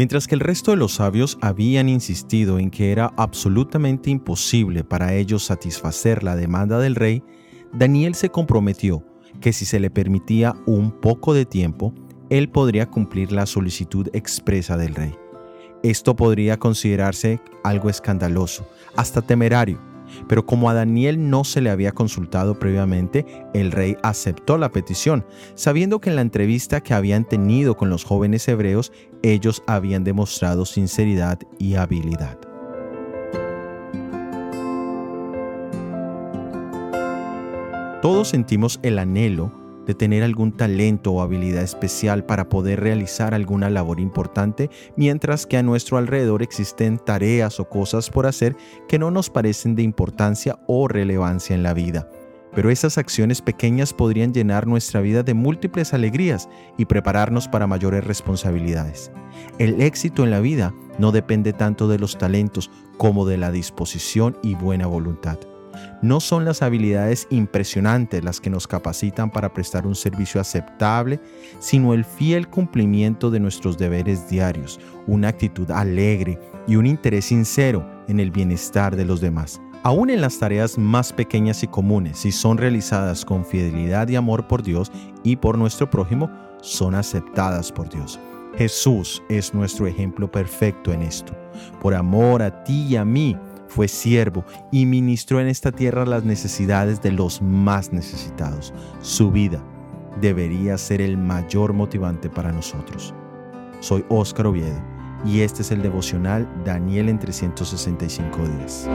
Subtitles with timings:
[0.00, 5.12] Mientras que el resto de los sabios habían insistido en que era absolutamente imposible para
[5.12, 7.22] ellos satisfacer la demanda del rey,
[7.74, 9.04] Daniel se comprometió
[9.42, 11.92] que si se le permitía un poco de tiempo,
[12.30, 15.14] él podría cumplir la solicitud expresa del rey.
[15.82, 19.82] Esto podría considerarse algo escandaloso, hasta temerario,
[20.28, 25.24] pero como a Daniel no se le había consultado previamente, el rey aceptó la petición,
[25.54, 28.92] sabiendo que en la entrevista que habían tenido con los jóvenes hebreos,
[29.22, 32.38] ellos habían demostrado sinceridad y habilidad.
[38.02, 39.59] Todos sentimos el anhelo
[39.90, 45.56] de tener algún talento o habilidad especial para poder realizar alguna labor importante, mientras que
[45.56, 48.54] a nuestro alrededor existen tareas o cosas por hacer
[48.86, 52.08] que no nos parecen de importancia o relevancia en la vida.
[52.54, 58.04] Pero esas acciones pequeñas podrían llenar nuestra vida de múltiples alegrías y prepararnos para mayores
[58.04, 59.10] responsabilidades.
[59.58, 64.38] El éxito en la vida no depende tanto de los talentos como de la disposición
[64.40, 65.40] y buena voluntad.
[66.02, 71.20] No son las habilidades impresionantes las que nos capacitan para prestar un servicio aceptable,
[71.58, 77.86] sino el fiel cumplimiento de nuestros deberes diarios, una actitud alegre y un interés sincero
[78.08, 79.60] en el bienestar de los demás.
[79.82, 84.46] Aún en las tareas más pequeñas y comunes, si son realizadas con fidelidad y amor
[84.46, 88.20] por Dios y por nuestro prójimo, son aceptadas por Dios.
[88.56, 91.32] Jesús es nuestro ejemplo perfecto en esto.
[91.80, 93.36] Por amor a ti y a mí,
[93.70, 98.74] fue siervo y ministró en esta tierra las necesidades de los más necesitados.
[99.00, 99.62] Su vida
[100.20, 103.14] debería ser el mayor motivante para nosotros.
[103.78, 104.82] Soy Óscar Oviedo
[105.24, 108.88] y este es el devocional Daniel en 365 días.